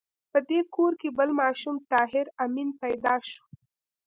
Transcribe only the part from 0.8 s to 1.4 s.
کې بل